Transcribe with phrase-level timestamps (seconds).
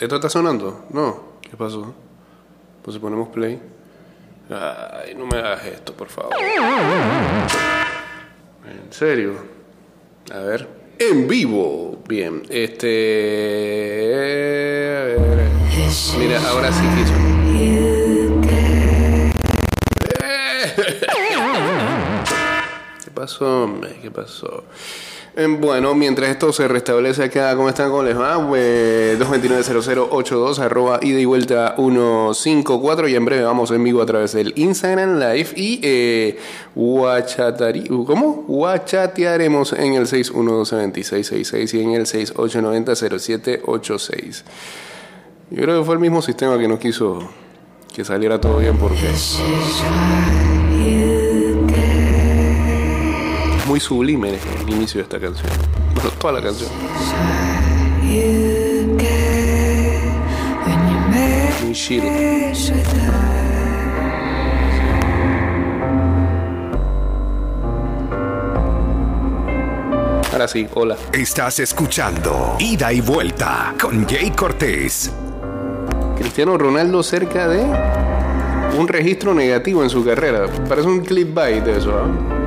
[0.00, 0.84] ¿Esto está sonando?
[0.90, 1.38] No.
[1.42, 1.92] ¿Qué pasó?
[2.82, 3.60] Pues si ponemos play.
[4.48, 6.32] Ay, no me hagas esto, por favor.
[8.64, 9.32] ¿En serio?
[10.32, 10.68] A ver.
[11.00, 11.98] En vivo.
[12.06, 12.44] Bien.
[12.48, 12.86] Este.
[14.96, 15.48] A ver.
[16.18, 17.14] Mira, ahora sí quiso.
[23.04, 23.98] ¿Qué pasó, hombre?
[24.00, 24.62] ¿Qué pasó?
[25.38, 27.90] Eh, Bueno, mientras esto se restablece acá, ¿cómo están?
[27.90, 28.44] ¿Cómo les va?
[28.46, 34.32] Pues 229-0082, arroba ida y vuelta 154 y en breve vamos en vivo a través
[34.32, 36.36] del Instagram Live y eh,
[36.74, 38.44] guachatari- ¿cómo?
[38.48, 44.42] Guachatearemos en el 612-2666 y en el 6890-0786.
[45.50, 47.20] Yo creo que fue el mismo sistema que nos quiso
[47.94, 49.06] que saliera todo bien porque
[53.78, 55.48] muy sublime el inicio de esta canción.
[55.94, 56.68] Bueno, toda la canción.
[61.62, 62.02] Muy chill.
[70.32, 70.96] Ahora sí, hola.
[71.12, 75.12] Estás escuchando Ida y Vuelta con Jay Cortés.
[76.16, 77.62] Cristiano Ronaldo cerca de
[78.76, 80.46] un registro negativo en su carrera.
[80.68, 82.34] Parece un clickbait de eso, ¿ah?
[82.34, 82.37] O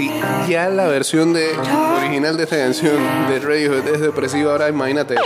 [0.00, 0.10] si
[0.48, 1.50] ya la versión de
[1.98, 2.96] original de esta canción
[3.28, 5.16] de Radiohead es depresiva, ahora imagínate.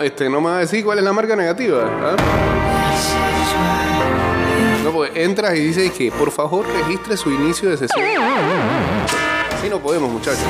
[0.00, 1.84] Este, no me va a decir cuál es la marca negativa.
[1.84, 2.16] ¿ah?
[4.84, 8.04] No, porque entras y dices que por favor registre su inicio de sesión.
[9.56, 10.44] Así no podemos, muchachos.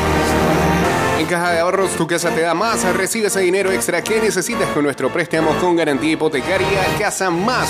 [1.19, 2.83] En Caja de Ahorros tu casa te da más.
[2.97, 6.85] Recibe ese dinero extra que necesitas con nuestro préstamo con garantía hipotecaria.
[6.99, 7.69] Casa Más.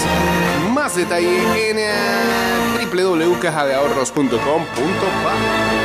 [0.73, 1.93] Más detalle en eh,
[2.91, 5.84] www.cajadeahorros.com.pa.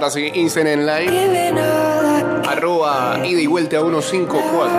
[0.00, 1.52] Ahora sí, Instagram Live.
[2.48, 4.70] Arroba ida y vuelta 154.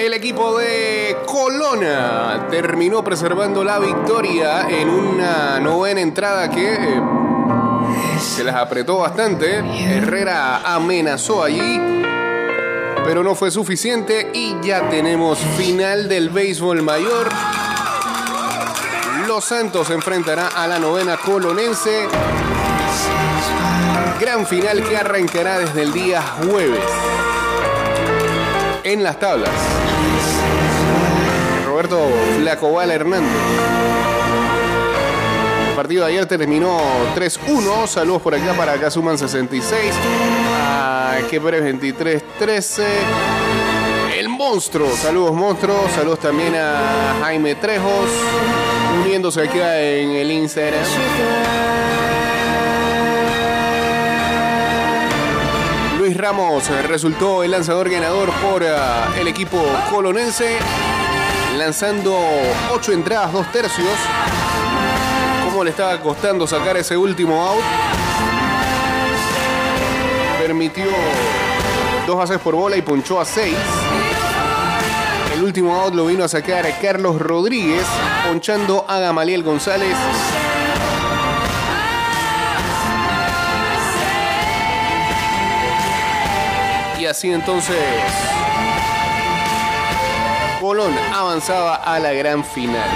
[0.00, 8.42] El equipo de Colona terminó preservando la victoria en una novena entrada que eh, se
[8.42, 9.58] las apretó bastante.
[9.58, 11.97] Herrera amenazó allí,
[13.08, 17.30] pero no fue suficiente y ya tenemos final del béisbol mayor.
[19.26, 22.06] Los Santos enfrentará a la novena colonense.
[24.20, 26.84] Gran final que arrancará desde el día jueves.
[28.84, 29.54] En las tablas.
[31.64, 33.40] Roberto Flacobal Hernández.
[35.70, 36.78] El partido de ayer terminó
[37.16, 37.86] 3-1.
[37.86, 39.94] Saludos por acá para acá suman 66.
[41.08, 42.84] A Kepres 23-13.
[44.18, 44.90] El monstruo.
[44.94, 45.90] Saludos monstruos.
[45.92, 48.10] Saludos también a Jaime Trejos.
[49.00, 50.84] Uniéndose acá en el Instagram.
[55.98, 60.58] Luis Ramos resultó el lanzador ganador por ah, el equipo colonense,
[61.56, 62.18] lanzando
[62.70, 63.88] ocho entradas, dos tercios.
[65.46, 67.64] Como le estaba costando sacar ese último out,
[70.48, 70.86] permitió
[72.06, 73.54] dos bases por bola y ponchó a seis.
[75.34, 77.84] El último out lo vino a sacar Carlos Rodríguez,
[78.26, 79.94] ponchando a Gamaliel González.
[86.98, 87.76] Y así entonces
[90.62, 92.88] Colón avanzaba a la gran final.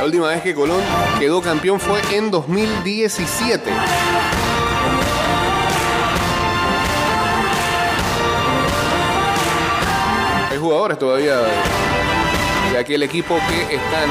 [0.00, 0.80] La última vez que Colón
[1.18, 3.70] quedó campeón fue en 2017.
[10.58, 11.36] jugadores todavía
[12.72, 14.08] de aquel equipo que están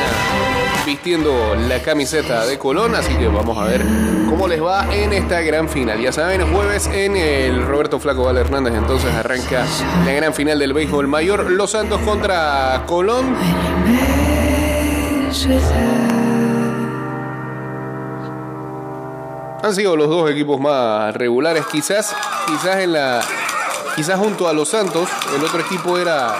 [0.86, 3.84] vistiendo la camiseta de Colón, así que vamos a ver
[4.30, 6.00] cómo les va en esta gran final.
[6.00, 9.66] Ya saben, jueves en el Roberto Flaco Val Hernández, entonces arranca
[10.06, 13.36] la gran final del béisbol mayor, Los Santos contra Colón.
[19.62, 22.16] Han sido los dos equipos más regulares, quizás,
[22.48, 23.22] quizás en la,
[23.96, 26.36] quizás junto a los Santos, el otro equipo era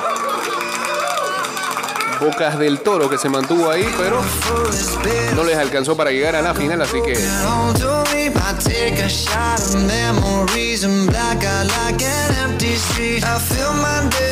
[2.20, 4.22] Bocas del Toro que se mantuvo ahí, pero
[5.36, 7.16] no les alcanzó para llegar a la final, así que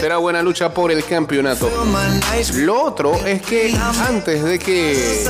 [0.01, 1.69] será buena lucha por el campeonato.
[2.55, 3.73] Lo otro es que
[4.07, 5.25] antes de que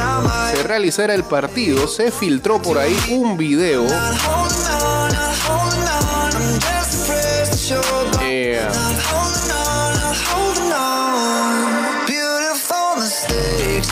[0.53, 3.85] se realizara el partido, se filtró por ahí un video.
[8.21, 8.61] Eh,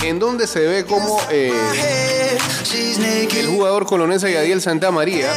[0.05, 1.51] en donde se ve como eh,
[3.37, 5.31] el jugador colonesa Yadiel Santa María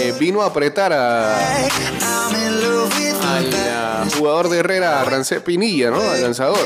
[0.00, 1.36] eh, vino a apretar a,
[4.02, 6.00] al jugador de Herrera, Rancé Pinilla, ¿no?
[6.00, 6.58] Al lanzador.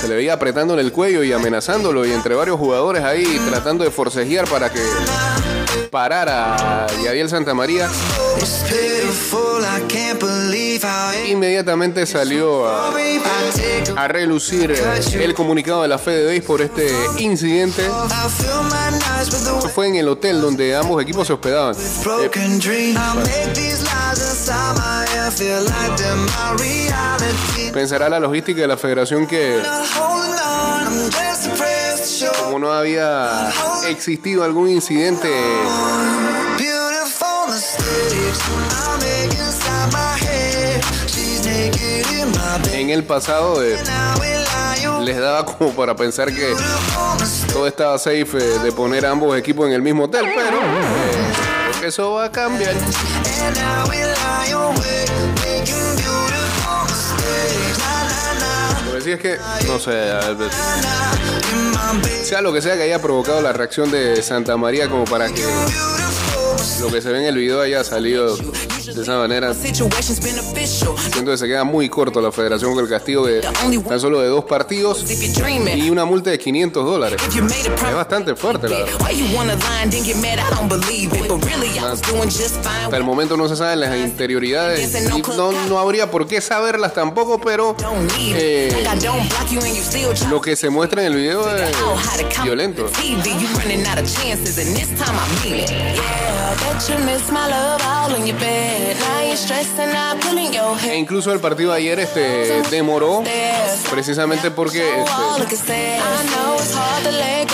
[0.00, 3.84] Se le veía apretando en el cuello y amenazándolo y entre varios jugadores ahí tratando
[3.84, 4.80] de forcejear para que
[5.90, 7.88] parara Yadiel Santa María.
[11.28, 12.92] Inmediatamente salió a,
[13.96, 14.72] a relucir
[15.14, 17.86] el comunicado de la FedeBase por este incidente.
[19.58, 21.74] Eso fue en el hotel donde ambos equipos se hospedaban.
[27.72, 29.60] Pensará la logística de la federación que
[32.44, 33.50] como no había
[33.88, 35.28] existido algún incidente
[42.72, 43.76] en el pasado eh,
[45.02, 46.54] les daba como para pensar que
[47.52, 52.12] todo estaba safe eh, de poner ambos equipos en el mismo hotel, pero eh, eso
[52.12, 52.74] va a cambiar.
[58.86, 60.10] Lo que sí es que, no sé,
[62.24, 65.44] sea lo que sea que haya provocado la reacción de Santa María como para que
[66.80, 68.36] lo que se ve en el video haya salido
[68.94, 69.52] de esa manera.
[71.12, 73.40] Siento que se queda muy corto la federación con el castigo de
[73.88, 75.04] tan solo de dos partidos
[75.76, 77.20] y una multa de 500 dólares.
[77.88, 79.06] Es bastante fuerte, la verdad.
[82.84, 84.80] Hasta el momento no se saben las interioridades
[85.16, 87.76] y no, no habría por qué saberlas tampoco, pero
[88.34, 88.84] eh,
[90.30, 91.70] lo que se muestra en el video es
[92.44, 92.86] violento.
[100.84, 103.22] E incluso el partido de ayer este, demoró
[103.90, 104.88] precisamente porque
[105.50, 105.98] este,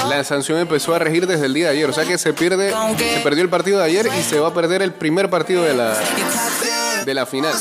[0.08, 1.90] la sanción empezó a regir desde el día de ayer.
[1.90, 4.54] O sea que se pierde, se perdió el partido de ayer y se va a
[4.54, 5.96] perder el primer partido de la,
[7.04, 7.54] de la final.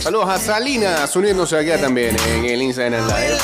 [0.00, 3.38] Saludos a Salinas uniéndose aquí también en el Instagram Live.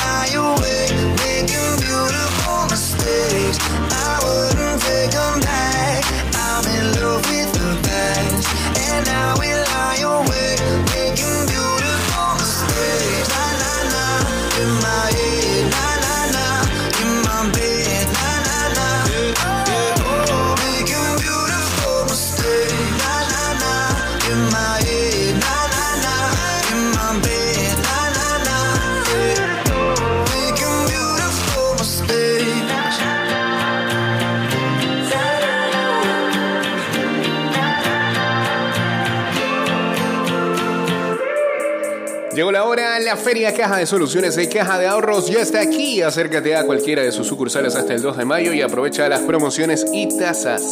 [42.35, 46.01] Llegó la hora, la Feria Caja de Soluciones y Caja de Ahorros ya está aquí.
[46.01, 49.85] Acércate a cualquiera de sus sucursales hasta el 2 de mayo y aprovecha las promociones
[49.93, 50.63] y tasas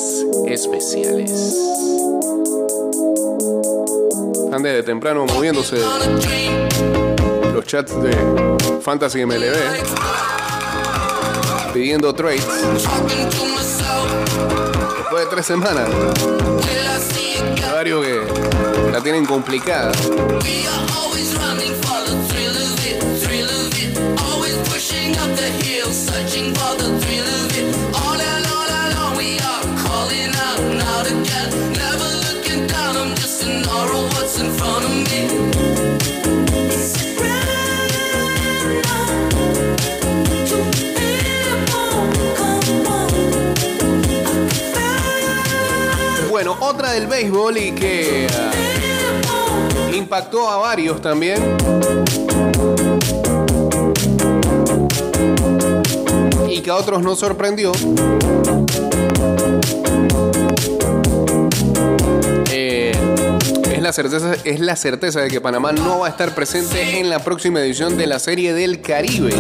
[0.48, 1.32] especiales.
[4.52, 5.78] Ande de temprano moviéndose
[7.54, 8.12] los chats de
[8.82, 9.56] Fantasy MLB
[11.74, 12.46] pidiendo trades.
[14.98, 15.88] Después de tres semanas,
[17.72, 18.61] varios que
[18.92, 19.94] la tienen complicada.
[46.44, 51.38] Bueno, otra del béisbol y que ah, impactó a varios también.
[56.50, 57.72] Y que a otros no sorprendió.
[62.52, 62.92] Eh,
[63.72, 67.12] es la, certeza, es la certeza de que Panamá no va a estar presente en
[67.12, 69.36] la próxima edición de la Serie del Caribe.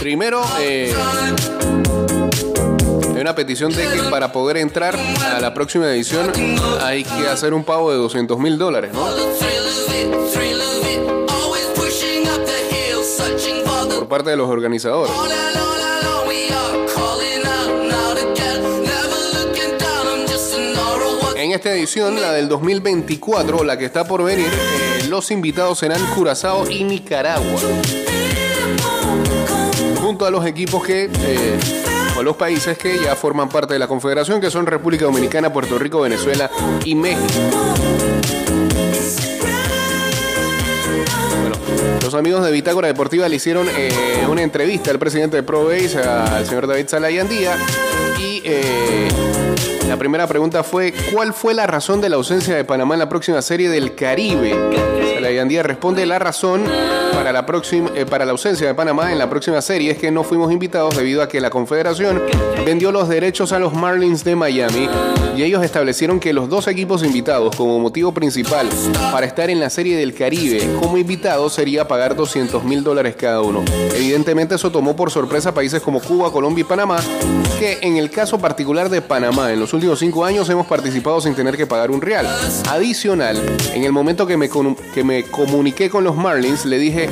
[0.00, 0.94] Primero, eh,
[3.24, 6.30] una petición de que para poder entrar a la próxima edición
[6.82, 9.00] hay que hacer un pago de 200 mil dólares, ¿no?
[13.88, 15.10] Por parte de los organizadores.
[21.34, 26.04] En esta edición, la del 2024, la que está por venir, eh, los invitados serán
[26.14, 27.60] Curazao y Nicaragua
[30.04, 31.83] junto a los equipos que, eh,
[32.24, 36.00] los países que ya forman parte de la Confederación, que son República Dominicana, Puerto Rico,
[36.00, 36.50] Venezuela
[36.84, 37.24] y México.
[41.40, 41.56] Bueno,
[42.02, 46.46] los amigos de Bitácora Deportiva le hicieron eh, una entrevista al presidente de ProBase, al
[46.46, 47.56] señor David Salayandía,
[48.18, 49.08] y eh,
[49.88, 53.08] la primera pregunta fue, ¿cuál fue la razón de la ausencia de Panamá en la
[53.08, 54.54] próxima serie del Caribe?
[55.14, 56.64] Salayandía responde, la razón
[57.14, 60.10] para la, próxima, eh, para la ausencia de Panamá en la próxima serie es que
[60.10, 62.22] no fuimos invitados debido a que la Confederación
[62.66, 64.88] vendió los derechos a los Marlins de Miami
[65.36, 68.68] y ellos establecieron que los dos equipos invitados como motivo principal
[69.12, 73.40] para estar en la serie del Caribe como invitados sería pagar 200 mil dólares cada
[73.40, 73.64] uno.
[73.94, 76.98] Evidentemente eso tomó por sorpresa países como Cuba, Colombia y Panamá,
[77.58, 81.34] que en el caso particular de Panamá en los últimos cinco años hemos participado sin
[81.34, 82.26] tener que pagar un real.
[82.70, 83.40] Adicional,
[83.72, 84.48] en el momento que me,
[84.94, 87.03] que me comuniqué con los Marlins, le dije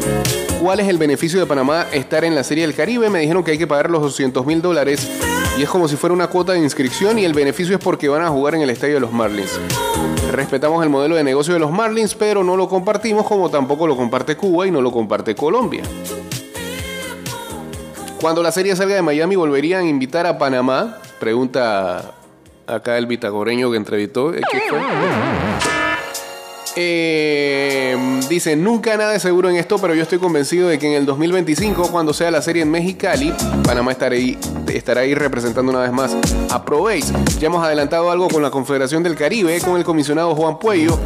[0.60, 3.10] cuál es el beneficio de Panamá estar en la Serie del Caribe.
[3.10, 5.08] Me dijeron que hay que pagar los 200 mil dólares
[5.58, 8.22] y es como si fuera una cuota de inscripción y el beneficio es porque van
[8.22, 9.58] a jugar en el estadio de los Marlins.
[10.30, 13.96] Respetamos el modelo de negocio de los Marlins, pero no lo compartimos como tampoco lo
[13.96, 15.82] comparte Cuba y no lo comparte Colombia.
[18.20, 20.98] Cuando la serie salga de Miami, ¿volverían a invitar a Panamá?
[21.18, 22.12] Pregunta
[22.66, 24.30] acá el bitagoreño que entrevistó.
[24.30, 25.81] ¿Qué fue?
[26.74, 27.96] Eh,
[28.28, 31.06] dice, nunca nada de seguro en esto, pero yo estoy convencido de que en el
[31.06, 33.32] 2025, cuando sea la serie en Mexicali,
[33.64, 34.38] Panamá estará ahí,
[34.72, 36.16] estará ahí representando una vez más
[36.50, 37.12] a ProBase.
[37.38, 40.98] Ya hemos adelantado algo con la Confederación del Caribe, con el comisionado Juan Puello.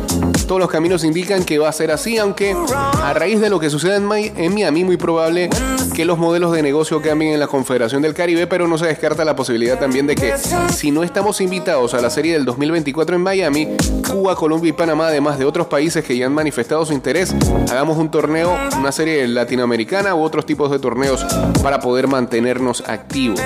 [0.46, 2.54] Todos los caminos indican que va a ser así, aunque
[3.02, 5.50] a raíz de lo que sucede en, en Miami, muy probable
[5.96, 9.24] que los modelos de negocio cambien en la Confederación del Caribe, pero no se descarta
[9.24, 10.34] la posibilidad también de que
[10.72, 13.68] si no estamos invitados a la serie del 2024 en Miami,
[14.08, 17.34] Cuba, Colombia y Panamá, además de otros otros países que ya han manifestado su interés,
[17.70, 21.24] hagamos un torneo, una serie latinoamericana u otros tipos de torneos
[21.62, 23.40] para poder mantenernos activos.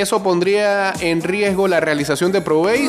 [0.00, 2.88] Eso pondría en riesgo la realización de ProBase.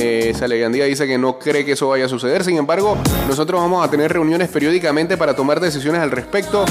[0.00, 2.42] Eh, Salegandía dice que no cree que eso vaya a suceder.
[2.42, 6.64] Sin embargo, nosotros vamos a tener reuniones periódicamente para tomar decisiones al respecto.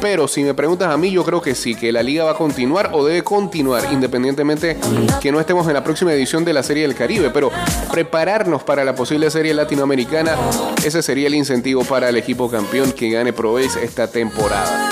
[0.00, 2.36] Pero si me preguntas a mí, yo creo que sí, que la liga va a
[2.36, 4.78] continuar o debe continuar, independientemente
[5.20, 7.30] que no estemos en la próxima edición de la Serie del Caribe.
[7.30, 7.52] Pero
[7.92, 10.34] prepararnos para la posible Serie Latinoamericana,
[10.84, 14.90] ese sería el incentivo para el equipo campeón que gane ProBase esta temporada.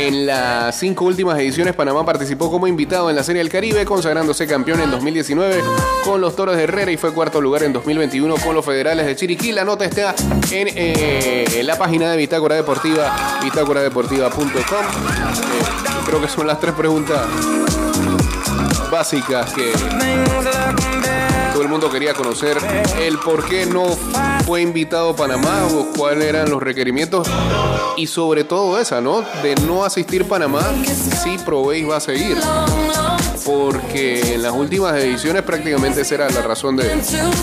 [0.00, 4.46] En las cinco últimas ediciones, Panamá participó como invitado en la Serie del Caribe, consagrándose
[4.46, 5.60] campeón en 2019
[6.04, 9.16] con los Toros de Herrera y fue cuarto lugar en 2021 con los Federales de
[9.16, 9.50] Chiriquí.
[9.50, 10.14] La nota está
[10.52, 14.52] en eh, la página de Bitácora Deportiva, bitácoradeportiva.com.
[14.52, 15.64] Eh,
[16.06, 17.20] creo que son las tres preguntas
[18.92, 19.72] básicas que
[21.52, 22.56] todo el mundo quería conocer
[23.00, 23.98] el por qué no
[24.48, 27.28] fue invitado a Panamá o cuáles eran los requerimientos
[27.98, 29.20] y sobre todo esa, ¿no?
[29.42, 30.62] De no asistir Panamá
[31.22, 32.38] si probéis va a seguir.
[33.44, 36.84] Porque en las últimas ediciones prácticamente esa era la razón de,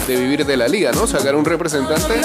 [0.07, 1.05] de vivir de la liga, ¿no?
[1.05, 2.15] Sacar un representante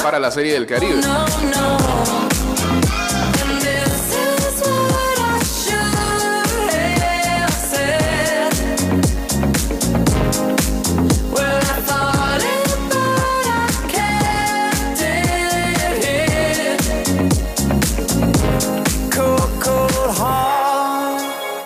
[0.00, 1.00] para la Serie del Caribe.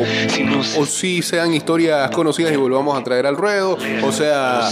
[0.00, 4.68] o, sí sean historias conocidas y volvamos a traer al ruedo o sea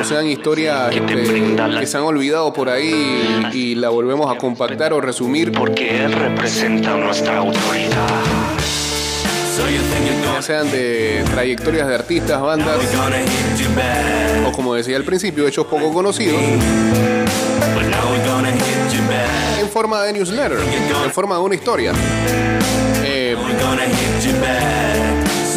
[0.00, 4.92] o sean historias este, que se han olvidado por ahí y la volvemos a compactar
[4.92, 5.52] o resumir.
[5.52, 8.08] Porque él representa nuestra autoridad.
[10.34, 12.78] Ya sean de trayectorias de artistas, bandas
[14.46, 16.40] o como decía al principio, hechos poco conocidos.
[19.60, 20.58] en forma de newsletter,
[21.04, 21.92] en forma de una historia.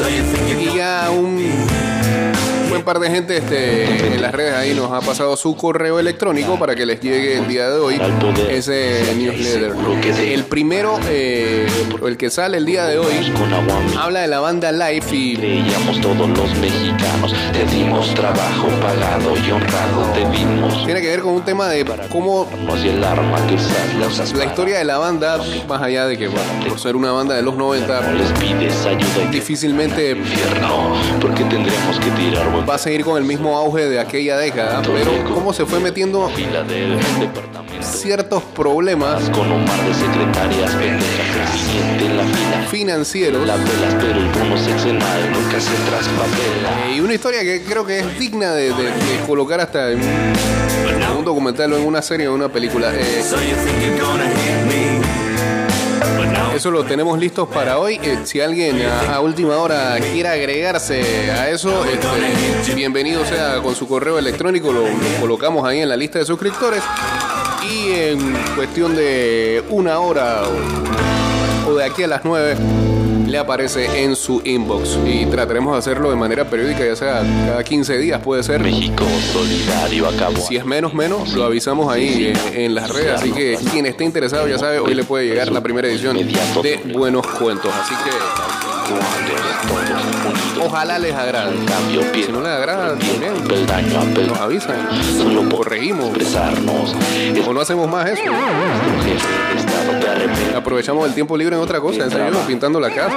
[0.06, 1.10] Eh, y ya
[2.84, 6.60] un par de gente este, en las redes ahí nos ha pasado su correo electrónico
[6.60, 8.02] para que les llegue el día de hoy
[8.50, 9.74] ese newsletter.
[10.22, 11.66] El primero, eh,
[12.06, 13.34] el que sale el día de hoy,
[13.98, 19.52] habla de la banda Life y creíamos todos los mexicanos te dimos trabajo pagado y
[19.52, 22.50] honrado te dimos tiene que ver con un tema de cómo
[24.36, 27.44] la historia de la banda, más allá de que bueno, por ser una banda de
[27.44, 30.18] los 90, les pides ayuda y difícilmente
[31.22, 35.12] porque tendremos que tirar va a seguir con el mismo auge de aquella década, pero
[35.32, 36.28] cómo se fue metiendo
[37.82, 43.46] ciertos problemas con un par de secretarias pendejas financieros.
[43.46, 46.88] La velas pero el bono sexenal nunca se traspapela.
[46.90, 50.02] Eh, y una historia que creo que es digna de, de- de colocar hasta un,
[50.02, 52.92] en un documental o en una serie o en una película.
[52.92, 53.22] Eh,
[56.56, 58.00] eso lo tenemos listos para hoy.
[58.04, 63.88] Eh, si alguien a, última hora quiere agregarse a eso, este, bienvenido sea con su
[63.88, 64.72] correo electrónico.
[64.72, 64.86] Lo
[65.20, 66.84] colocamos ahí en la lista de suscriptores.
[67.70, 70.44] Y en cuestión de una hora
[71.68, 72.56] o, de aquí a las 9
[73.28, 75.00] le aparece en su inbox.
[75.06, 78.62] Y trataremos de hacerlo de manera periódica, ya sea cada 15 días puede ser.
[78.62, 83.14] México solidario acabó Si es menos, menos, lo avisamos ahí en, en las redes.
[83.14, 86.80] Así que quien esté interesado, ya sabe, hoy le puede llegar la primera edición de
[86.94, 87.72] Buenos Cuentos.
[87.74, 88.12] Así que
[90.74, 91.54] ojalá les agrade.
[91.66, 94.78] cambio Si no les agrada, también peldaño nos avisan.
[95.18, 96.08] solo Corregimos.
[96.10, 98.24] expresarnos es O no hacemos más eso.
[100.56, 103.16] Aprovechamos el tiempo libre en otra cosa, en serio, pintando la casa.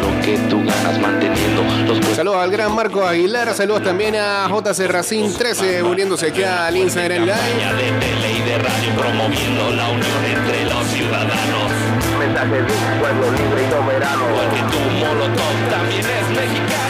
[0.00, 4.86] lo que tú ganas manteniendo los Saludos al gran Marco Aguilar, saludos también a JC
[4.88, 7.34] Racing 13, uniéndose aquí al Instagram Live.
[7.34, 11.81] de tele y de radio promoviendo la unión entre los ciudadanos
[12.26, 14.24] mensaje de un pueblo libre y soberano.
[14.36, 16.82] porque tu molotov también es mexicano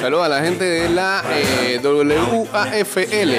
[0.00, 3.32] Saludos a la gente de la eh, WAFL.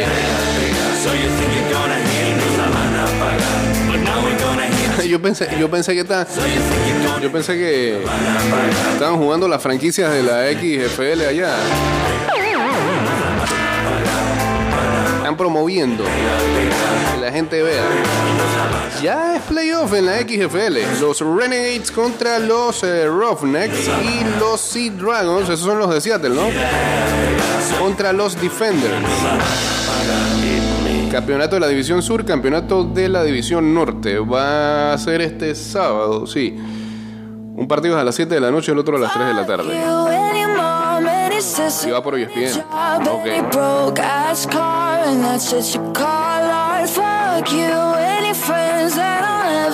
[5.07, 6.25] Yo pensé, yo pensé que esta-
[7.21, 8.01] yo pensé que
[8.93, 11.55] estaban jugando las franquicias de la XFL allá.
[15.25, 17.81] Están promoviendo que la gente vea.
[19.01, 21.01] Ya es playoff en la XFL.
[21.01, 26.29] Los Renegades contra los eh, Roughnecks y los Sea Dragons, esos son los de Seattle,
[26.29, 26.43] ¿no?
[27.79, 28.93] Contra los Defenders.
[31.11, 34.19] Campeonato de la División Sur, campeonato de la División Norte.
[34.19, 36.55] Va a ser este sábado, sí.
[36.55, 39.33] Un partido es a las 7 de la noche, el otro a las 3 de
[39.33, 40.34] la tarde.
[41.85, 42.15] Y va por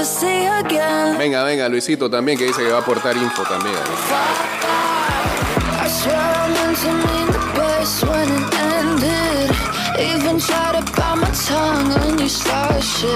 [0.03, 1.17] see again.
[1.17, 3.75] Venga, venga, Luisito también, que dice que va a aportar info también.
[9.99, 13.11] Even tried to bite my tongue when you started shit.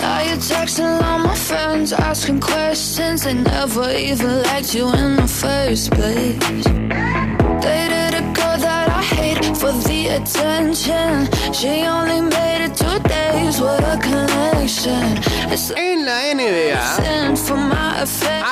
[0.00, 1.70] Now you're texting all my friends.
[1.80, 3.24] ones asking questions.
[3.24, 7.39] They never even liked you in the first place.
[7.60, 11.28] Dated a girl that I hate for the attention.
[11.52, 15.18] She only made it two days with a connection.
[15.52, 16.74] It's En la NBA,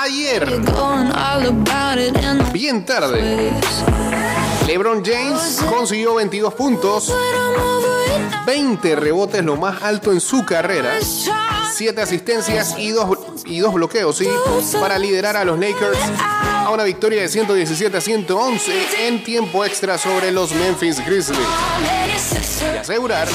[0.05, 3.21] ayer, You're going all about it in the bien tarde.
[4.67, 8.45] LeBron James consiguió 22 puntos, But I'm over it now.
[8.45, 11.33] 20 rebotes, lo más alto en su carrera, Let's try.
[11.75, 14.29] 7 asistencias y 2 y dos bloqueos, sí,
[14.79, 15.99] para liderar a los Lakers
[16.69, 21.41] a una victoria de 117 a 111 en tiempo extra sobre los Memphis Grizzlies.
[22.75, 23.27] Y asegurar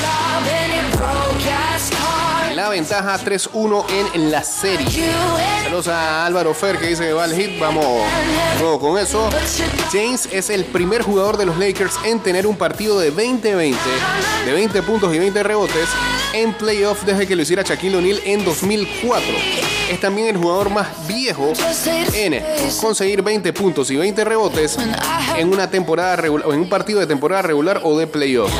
[2.54, 5.12] la ventaja 3-1 en la serie.
[5.64, 7.60] Saludos a Álvaro Fer que dice que va al hit.
[7.60, 8.04] Vamos
[8.60, 9.28] luego con eso.
[9.92, 13.74] James es el primer jugador de los Lakers en tener un partido de 20-20,
[14.46, 15.90] de 20 puntos y 20 rebotes
[16.34, 19.28] en playoff desde que lo hiciera Shaquille O'Neal en 2004.
[19.90, 21.54] Es también el jugador más viejo
[22.14, 22.44] en
[22.82, 24.78] conseguir 20 puntos y 20 rebotes
[25.38, 28.52] en una temporada regular, en un partido de temporada regular o de playoff,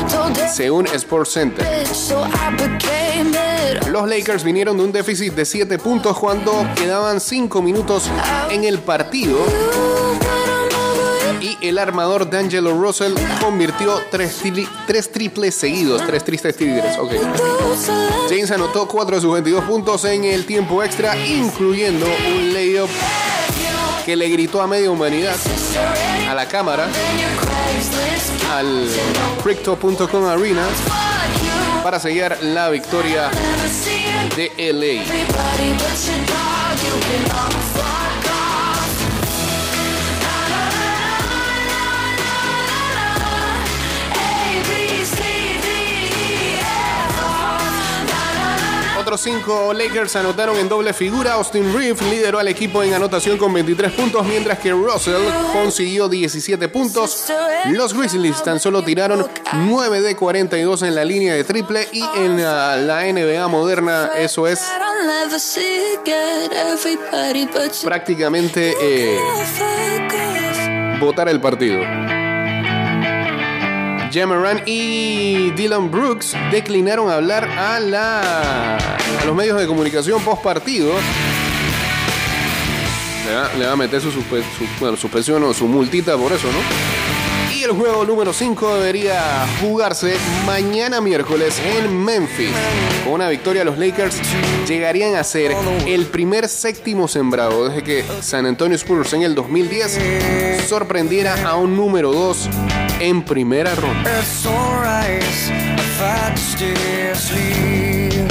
[0.52, 1.66] según Sports Center.
[3.90, 8.08] Los Lakers vinieron de un déficit de 7 puntos cuando quedaban 5 minutos
[8.50, 9.38] en el partido
[11.60, 16.96] el armador D'Angelo Russell convirtió 3 triples seguidos, 3 tristes tigres.
[16.98, 17.12] ok.
[18.28, 22.90] James anotó 4 de sus 22 puntos en el tiempo extra, incluyendo un layup
[24.04, 25.36] que le gritó a media humanidad,
[26.28, 26.88] a la cámara,
[28.52, 28.88] al
[29.42, 30.66] Crypto.com Arena
[31.82, 33.30] para sellar la victoria
[34.36, 35.04] de LA.
[49.26, 51.34] Lakers anotaron en doble figura.
[51.34, 56.68] Austin Reeves lideró al equipo en anotación con 23 puntos, mientras que Russell consiguió 17
[56.68, 57.24] puntos.
[57.70, 62.42] Los Grizzlies tan solo tiraron 9 de 42 en la línea de triple y en
[62.42, 64.60] la, la NBA moderna eso es
[67.82, 69.18] prácticamente eh,
[71.00, 71.80] votar el partido.
[74.14, 80.92] Jameran y Dylan Brooks declinaron hablar a, la, a los medios de comunicación post partido.
[83.58, 87.56] Le va, a meter su, suspensión o su multita por eso, ¿no?
[87.56, 90.14] Y el juego número 5 debería jugarse
[90.46, 92.52] mañana miércoles en Memphis.
[93.02, 94.20] Con una victoria, los Lakers
[94.68, 95.56] llegarían a ser
[95.88, 101.74] el primer séptimo sembrado desde que San Antonio Spurs en el 2010 sorprendiera a un
[101.74, 102.48] número 2
[103.00, 104.18] en primera ronda.
[104.18, 108.28] It's alright if I just stay asleep.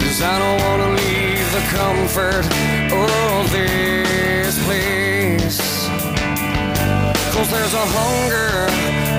[0.00, 2.44] Cause I don't wanna leave the comfort
[2.92, 5.60] of this place.
[7.32, 8.68] Cause there's a hunger,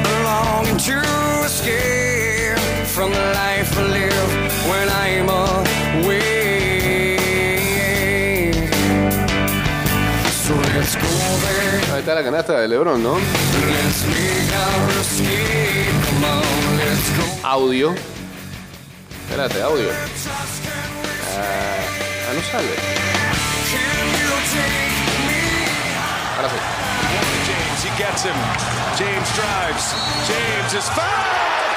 [0.10, 0.99] a longing to
[1.45, 4.32] escape from the life I live
[4.69, 5.59] when I'm away.
[11.99, 13.17] Ahí está la canasta de LeBron, ¿no?
[17.43, 17.93] Audio.
[19.25, 19.89] Espérate, audio.
[21.35, 21.75] Ah,
[22.23, 22.69] ah, no sale.
[26.38, 26.55] Ahora sí.
[27.49, 28.38] James, he gets him.
[28.97, 29.93] James drives.
[30.25, 31.68] James is fouled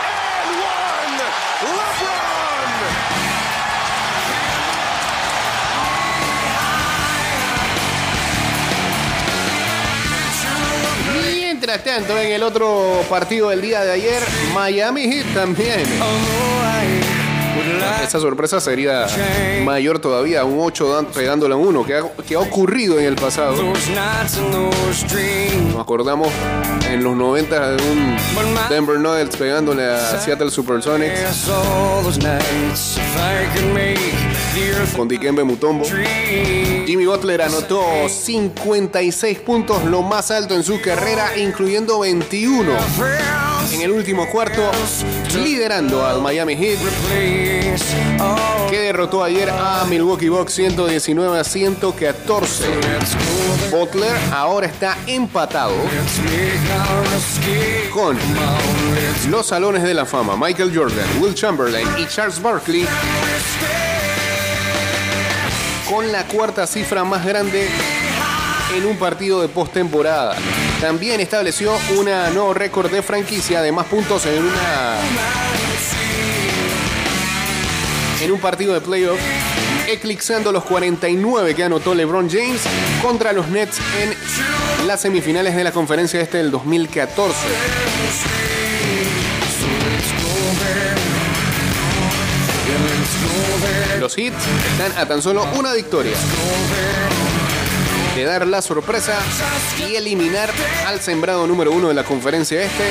[11.72, 14.22] Mientras en el otro partido del día de ayer,
[14.54, 15.80] Miami Heat también.
[18.04, 19.06] Esa sorpresa sería
[19.64, 23.06] mayor todavía, un 8 dan- pegándole a un 1, que ha, que ha ocurrido en
[23.06, 23.56] el pasado.
[25.72, 26.28] Nos acordamos
[26.90, 28.16] en los 90 de un
[28.68, 31.20] Denver Nuggets pegándole a Seattle Supersonics
[34.96, 35.84] Con Dikembe Mutombo.
[36.86, 42.70] Jimmy Butler anotó 56 puntos, lo más alto en su carrera, incluyendo 21
[43.72, 44.70] en el último cuarto,
[45.42, 46.78] liderando al Miami Heat,
[48.68, 52.66] que derrotó ayer a Milwaukee Bucks 119 a 114.
[52.68, 53.70] let's go there.
[53.70, 55.74] Butler ahora está empatado
[57.94, 58.18] con
[59.30, 62.86] los salones de la fama Michael Jordan, Will Chamberlain y Charles Barkley
[65.92, 67.68] con la cuarta cifra más grande
[68.74, 70.34] en un partido de postemporada.
[70.80, 74.96] También estableció un nuevo récord de franquicia de más puntos en una
[78.22, 79.20] en un partido de playoff
[79.86, 82.62] eclipsando los 49 que anotó LeBron James
[83.02, 87.36] contra los Nets en las semifinales de la conferencia este del 2014.
[94.02, 94.34] Los Hits
[94.72, 96.16] están a tan solo una victoria
[98.16, 99.16] de dar la sorpresa
[99.78, 100.50] y eliminar
[100.88, 102.90] al sembrado número uno de la conferencia este.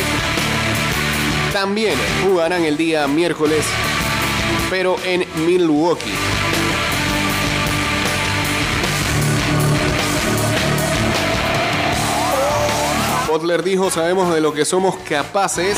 [1.52, 3.66] También jugarán el día miércoles,
[4.70, 6.14] pero en Milwaukee.
[13.28, 15.78] Butler dijo, sabemos de lo que somos capaces.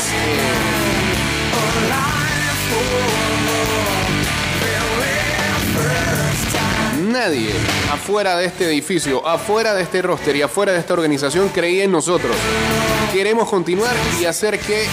[7.14, 7.48] Nadie
[7.92, 11.92] afuera de este edificio, afuera de este roster y afuera de esta organización creía en
[11.92, 12.34] nosotros.
[13.12, 14.86] Queremos continuar y hacer que eh,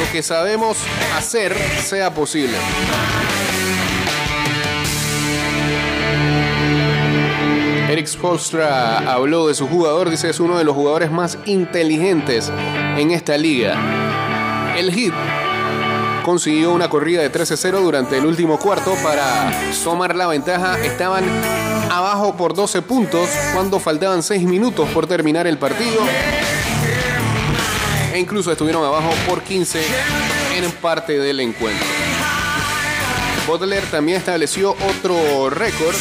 [0.00, 0.78] lo que sabemos
[1.16, 2.56] hacer sea posible.
[7.88, 12.50] Eric Spolstra habló de su jugador, dice es uno de los jugadores más inteligentes
[12.96, 14.74] en esta liga.
[14.76, 15.14] El hit
[16.22, 19.50] consiguió una corrida de 13-0 durante el último cuarto para
[19.84, 20.78] tomar la ventaja.
[20.82, 21.24] Estaban
[21.90, 26.00] abajo por 12 puntos cuando faltaban 6 minutos por terminar el partido.
[28.12, 29.80] E incluso estuvieron abajo por 15
[30.56, 31.86] en parte del encuentro.
[33.46, 35.96] Butler también estableció otro récord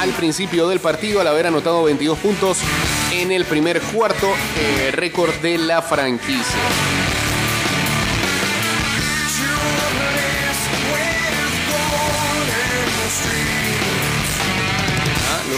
[0.00, 2.58] al principio del partido al haber anotado 22 puntos
[3.12, 7.01] en el primer cuarto, eh, récord de la franquicia.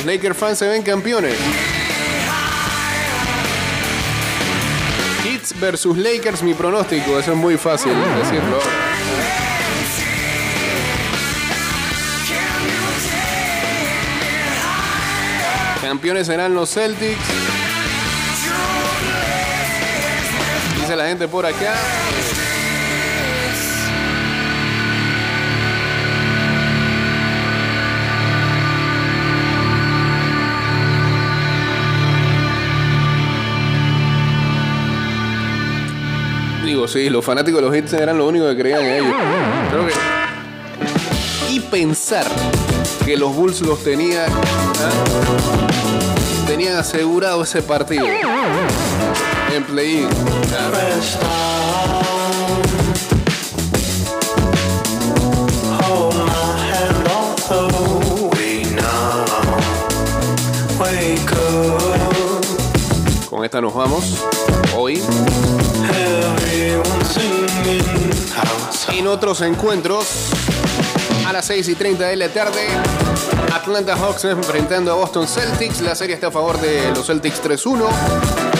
[0.04, 1.36] Lakers fans se ven campeones.
[5.24, 8.58] Hits versus Lakers, mi pronóstico, eso es muy fácil decirlo.
[15.80, 17.18] Campeones serán los Celtics.
[20.80, 21.74] Dice la gente por acá.
[36.84, 39.16] Digo, sí, los fanáticos de los hits eran lo único que creían en ellos.
[39.70, 39.94] Creo que.
[41.50, 42.26] Y pensar
[43.06, 44.30] que los Bulls los tenían.
[44.30, 44.90] ¿ah?
[46.46, 48.06] Tenían asegurado ese partido.
[49.54, 50.06] En play
[63.34, 64.24] Con esta nos vamos.
[64.76, 65.02] Hoy.
[68.92, 70.06] En otros encuentros,
[71.26, 72.60] a las 6 y 30 de la tarde,
[73.52, 75.80] Atlanta Hawks enfrentando a Boston Celtics.
[75.80, 77.88] La serie está a favor de los Celtics 3-1.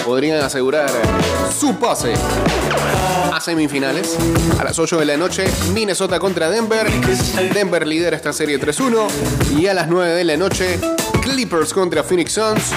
[0.05, 0.91] Podrían asegurar
[1.57, 2.15] su pase
[3.33, 4.19] a semifinales.
[4.59, 6.91] A las 8 de la noche, Minnesota contra Denver.
[7.55, 9.07] Denver lidera esta serie 3-1.
[9.57, 10.81] Y a las 9 de la noche,
[11.25, 12.71] Clippers contra Phoenix Suns.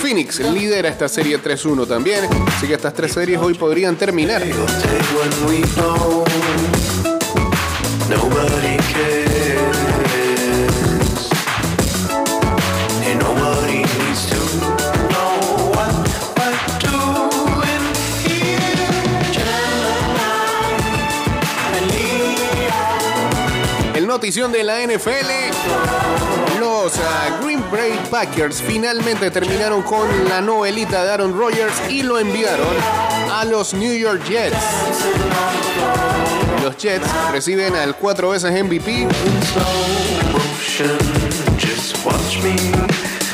[0.00, 2.24] Phoenix lidera esta serie 3-1 también.
[2.48, 4.42] Así que estas tres series hoy podrían terminar.
[24.16, 25.28] Notición de la NFL.
[26.58, 32.18] Los ah, Green Bay Packers finalmente terminaron con la novelita de Aaron Rodgers y lo
[32.18, 32.74] enviaron
[33.30, 34.56] a los New York Jets.
[36.62, 39.06] Los Jets reciben al cuatro veces MVP,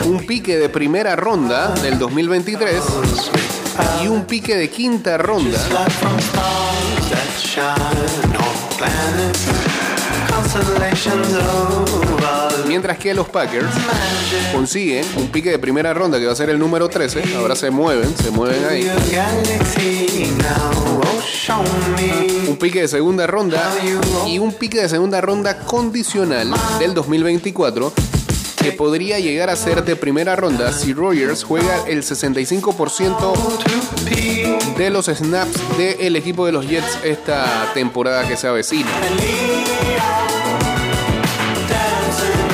[0.04, 2.82] un pique de primera ronda del 2023
[4.02, 5.60] y un pique de quinta ronda
[12.66, 13.66] Mientras que los Packers
[14.52, 17.36] consiguen un pique de primera ronda que va a ser el número 13.
[17.36, 18.90] Ahora se mueven, se mueven ahí.
[21.48, 22.50] Oh.
[22.50, 23.72] Un pique de segunda ronda
[24.26, 27.92] y un pique de segunda ronda condicional del 2024
[28.62, 33.32] que podría llegar a ser de primera ronda si Rogers juega el 65%
[34.76, 38.90] de los snaps del equipo de los Jets esta temporada que se avecina.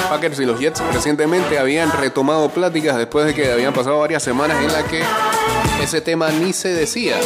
[0.09, 4.64] Packers y los Jets recientemente habían retomado pláticas después de que habían pasado varias semanas
[4.64, 5.03] en las que
[5.83, 7.16] ese tema ni se decía.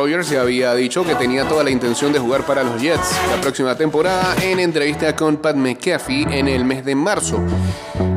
[0.00, 3.38] Rogers ya había dicho que tenía toda la intención de jugar para los Jets la
[3.38, 7.38] próxima temporada en entrevista con Pat McAfee en el mes de marzo.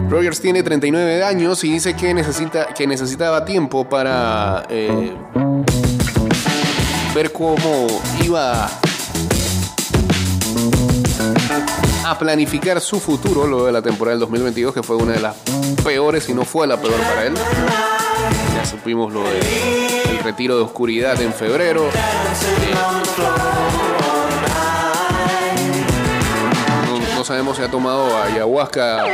[0.09, 5.13] Rogers tiene 39 años y dice que, necesita, que necesitaba tiempo para eh,
[7.13, 7.87] ver cómo
[8.23, 8.69] iba
[12.05, 15.35] a planificar su futuro luego de la temporada del 2022, que fue una de las
[15.83, 17.33] peores, y no fue la peor para él.
[18.55, 21.89] Ya supimos lo del el retiro de oscuridad en febrero.
[27.15, 29.05] No sabemos si ha tomado ayahuasca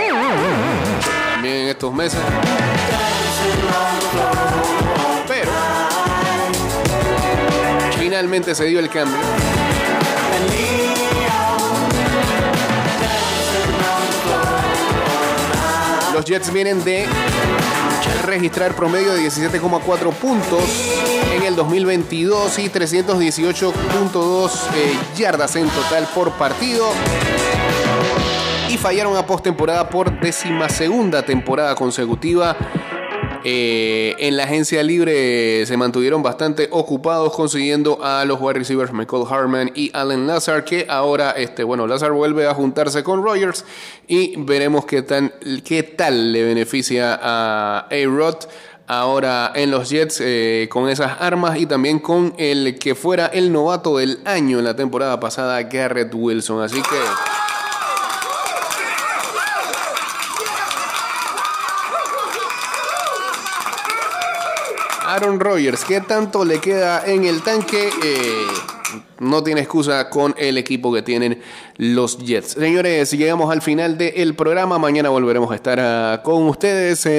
[1.33, 2.19] también en estos meses.
[5.27, 5.51] Pero
[7.99, 9.17] finalmente se dio el cambio.
[16.19, 17.05] Los Jets vienen de
[18.25, 20.61] registrar promedio de 17,4 puntos
[21.33, 26.89] en el 2022 y 318.2 eh, yardas en total por partido.
[28.67, 32.57] Y fallaron a postemporada por décima segunda temporada consecutiva.
[33.45, 39.23] Eh, en la agencia libre se mantuvieron bastante ocupados consiguiendo a los wide receivers Michael
[39.29, 43.63] Harman y Allen Lazar, que ahora, este, bueno, Lazar vuelve a juntarse con Rogers
[44.07, 45.31] y veremos qué, tan,
[45.63, 48.45] qué tal le beneficia a A-Rod
[48.87, 53.53] ahora en los Jets eh, con esas armas y también con el que fuera el
[53.53, 56.61] novato del año en la temporada pasada, Garrett Wilson.
[56.61, 57.48] Así que...
[65.09, 67.89] Aaron Rodgers, ¿qué tanto le queda en el tanque?
[68.03, 68.45] Eh,
[69.17, 71.41] no tiene excusa con el equipo que tienen
[71.77, 72.51] los Jets.
[72.51, 74.77] Señores, llegamos al final del programa.
[74.77, 77.13] Mañana volveremos a estar uh, con ustedes en